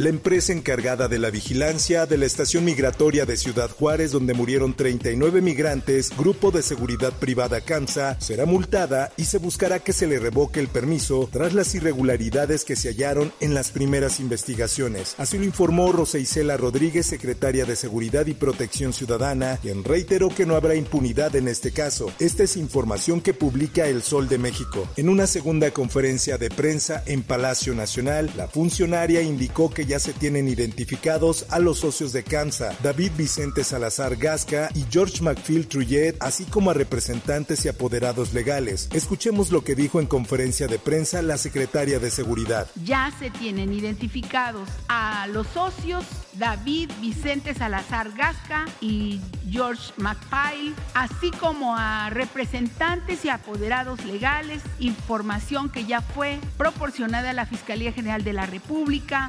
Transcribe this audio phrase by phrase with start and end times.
[0.00, 4.72] La empresa encargada de la vigilancia de la estación migratoria de Ciudad Juárez, donde murieron
[4.72, 10.18] 39 migrantes, Grupo de Seguridad Privada CAMSA, será multada y se buscará que se le
[10.18, 15.16] revoque el permiso tras las irregularidades que se hallaron en las primeras investigaciones.
[15.18, 20.46] Así lo informó Rosa Isela Rodríguez, secretaria de Seguridad y Protección Ciudadana, quien reiteró que
[20.46, 22.10] no habrá impunidad en este caso.
[22.18, 24.88] Esta es información que publica El Sol de México.
[24.96, 30.12] En una segunda conferencia de prensa en Palacio Nacional, la funcionaria indicó que ya se
[30.12, 36.14] tienen identificados a los socios de CAMSA, David Vicente Salazar Gasca y George McPhil Truyet,
[36.20, 38.88] así como a representantes y apoderados legales.
[38.92, 42.68] Escuchemos lo que dijo en conferencia de prensa la secretaria de Seguridad.
[42.84, 51.32] Ya se tienen identificados a los socios David Vicente Salazar Gasca y George McPhil, así
[51.32, 58.22] como a representantes y apoderados legales, información que ya fue proporcionada a la Fiscalía General
[58.22, 59.28] de la República.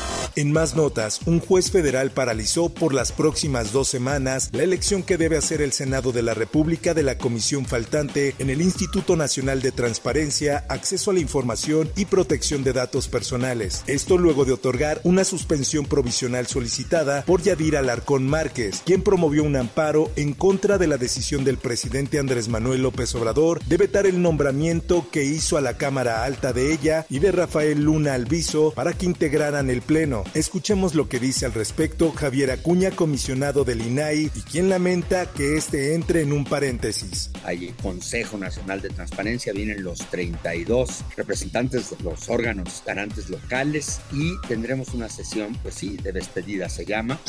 [0.37, 5.17] En más notas, un juez federal paralizó por las próximas dos semanas la elección que
[5.17, 9.61] debe hacer el Senado de la República de la comisión faltante en el Instituto Nacional
[9.61, 13.83] de Transparencia, Acceso a la Información y Protección de Datos Personales.
[13.87, 19.57] Esto luego de otorgar una suspensión provisional solicitada por Yadira Alarcón Márquez, quien promovió un
[19.57, 24.21] amparo en contra de la decisión del presidente Andrés Manuel López Obrador de vetar el
[24.21, 28.93] nombramiento que hizo a la Cámara Alta de ella y de Rafael Luna Alviso para
[28.93, 30.20] que integraran el Pleno.
[30.33, 35.57] Escuchemos lo que dice al respecto Javier Acuña, comisionado del INAI, y quien lamenta que
[35.57, 37.31] este entre en un paréntesis.
[37.43, 44.39] Hay Consejo Nacional de Transparencia, vienen los 32 representantes de los órganos garantes locales y
[44.47, 47.19] tendremos una sesión, pues sí, de despedida se llama.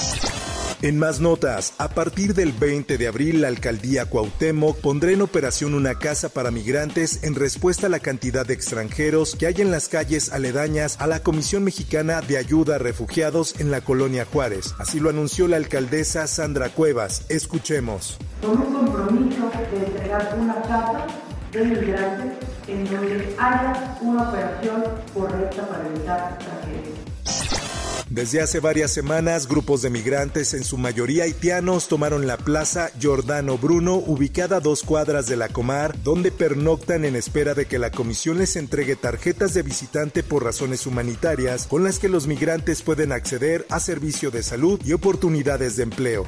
[0.83, 5.75] En más notas, a partir del 20 de abril la alcaldía Cuauhtémoc pondrá en operación
[5.75, 9.89] una casa para migrantes en respuesta a la cantidad de extranjeros que hay en las
[9.89, 14.75] calles aledañas a la Comisión Mexicana de Ayuda a Refugiados en la colonia Juárez.
[14.81, 17.27] Así lo anunció la alcaldesa Sandra Cuevas.
[17.29, 18.19] Escuchemos.
[18.41, 21.07] Con un compromiso de entregar una casa
[21.53, 24.83] de migrantes en donde haya una operación
[25.15, 26.92] correcta para evitar extranjeros.
[28.13, 33.57] Desde hace varias semanas, grupos de migrantes, en su mayoría haitianos, tomaron la plaza Giordano
[33.57, 37.91] Bruno, ubicada a dos cuadras de la Comar, donde pernoctan en espera de que la
[37.91, 43.13] comisión les entregue tarjetas de visitante por razones humanitarias, con las que los migrantes pueden
[43.13, 46.27] acceder a servicio de salud y oportunidades de empleo.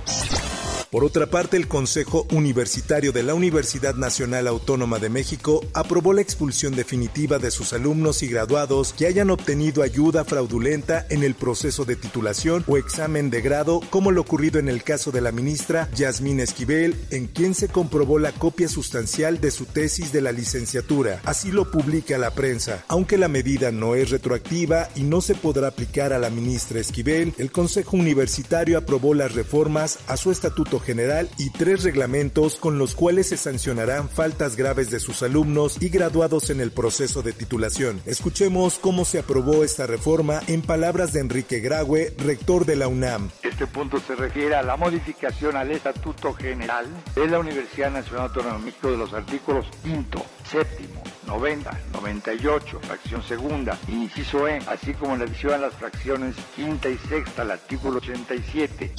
[0.94, 6.20] Por otra parte, el Consejo Universitario de la Universidad Nacional Autónoma de México aprobó la
[6.20, 11.84] expulsión definitiva de sus alumnos y graduados que hayan obtenido ayuda fraudulenta en el proceso
[11.84, 15.90] de titulación o examen de grado, como lo ocurrido en el caso de la ministra
[15.96, 21.20] Yasmín Esquivel, en quien se comprobó la copia sustancial de su tesis de la licenciatura.
[21.24, 22.84] Así lo publica la prensa.
[22.86, 27.34] Aunque la medida no es retroactiva y no se podrá aplicar a la ministra Esquivel,
[27.38, 32.94] el Consejo Universitario aprobó las reformas a su estatuto general y tres reglamentos con los
[32.94, 38.00] cuales se sancionarán faltas graves de sus alumnos y graduados en el proceso de titulación.
[38.06, 43.30] Escuchemos cómo se aprobó esta reforma en palabras de Enrique Graue, rector de la UNAM.
[43.42, 48.60] Este punto se refiere a la modificación al Estatuto General de la Universidad Nacional Autónoma
[48.82, 55.54] de los artículos quinto, séptimo, 90, 98, fracción segunda, inciso E, así como la adición
[55.54, 58.92] a las fracciones quinta y sexta al artículo 87.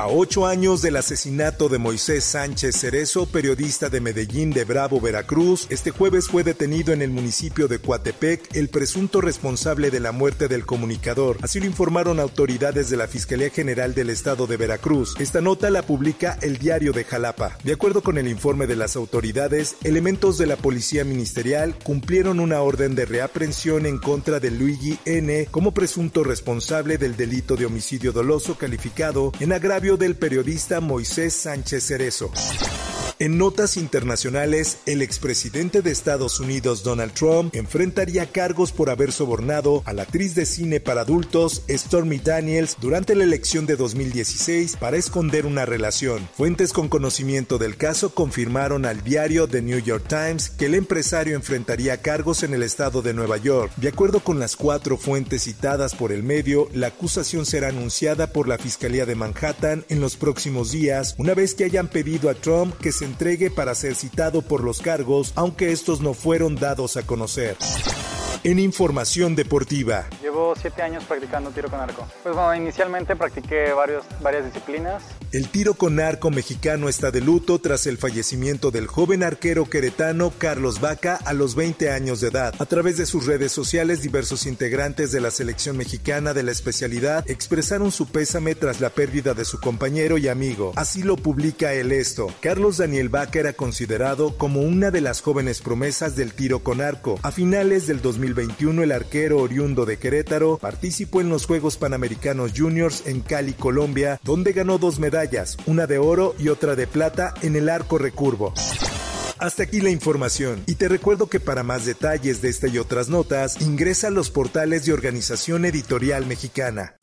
[0.00, 5.66] A ocho años del asesinato de Moisés Sánchez Cerezo, periodista de Medellín de Bravo, Veracruz,
[5.68, 10.48] este jueves fue detenido en el municipio de Coatepec el presunto responsable de la muerte
[10.48, 11.36] del comunicador.
[11.42, 15.16] Así lo informaron autoridades de la Fiscalía General del Estado de Veracruz.
[15.18, 17.58] Esta nota la publica el diario de Jalapa.
[17.62, 22.62] De acuerdo con el informe de las autoridades, elementos de la Policía Ministerial cumplieron una
[22.62, 25.46] orden de reaprensión en contra de Luigi N.
[25.50, 31.84] como presunto responsable del delito de homicidio doloso calificado en agravio del periodista Moisés Sánchez
[31.86, 32.30] Cerezo.
[33.22, 39.82] En notas internacionales, el expresidente de Estados Unidos Donald Trump enfrentaría cargos por haber sobornado
[39.84, 44.96] a la actriz de cine para adultos Stormy Daniels durante la elección de 2016 para
[44.96, 46.26] esconder una relación.
[46.34, 51.36] Fuentes con conocimiento del caso confirmaron al diario The New York Times que el empresario
[51.36, 53.70] enfrentaría cargos en el estado de Nueva York.
[53.76, 58.48] De acuerdo con las cuatro fuentes citadas por el medio, la acusación será anunciada por
[58.48, 62.74] la Fiscalía de Manhattan en los próximos días, una vez que hayan pedido a Trump
[62.78, 67.02] que se entregue para ser citado por los cargos, aunque estos no fueron dados a
[67.02, 67.56] conocer.
[68.44, 70.08] En información deportiva.
[70.40, 72.08] Llevo siete años practicando tiro con arco.
[72.22, 75.02] Pues bueno, inicialmente practiqué varios, varias disciplinas.
[75.32, 80.32] El tiro con arco mexicano está de luto tras el fallecimiento del joven arquero queretano
[80.38, 82.54] Carlos Vaca a los 20 años de edad.
[82.58, 87.28] A través de sus redes sociales, diversos integrantes de la selección mexicana de la especialidad
[87.28, 90.72] expresaron su pésame tras la pérdida de su compañero y amigo.
[90.74, 92.28] Así lo publica el esto.
[92.40, 97.20] Carlos Daniel Vaca era considerado como una de las jóvenes promesas del tiro con arco.
[97.22, 100.29] A finales del 2000 2021 el arquero oriundo de Querétaro
[100.60, 105.98] participó en los Juegos Panamericanos Juniors en Cali, Colombia, donde ganó dos medallas, una de
[105.98, 108.54] oro y otra de plata en el arco recurvo.
[109.38, 113.08] Hasta aquí la información y te recuerdo que para más detalles de esta y otras
[113.08, 116.94] notas ingresa a los portales de Organización Editorial Mexicana.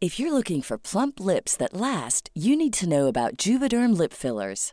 [0.00, 4.12] If you're looking for plump lips that last, you need to know about Juvederm lip
[4.12, 4.72] fillers.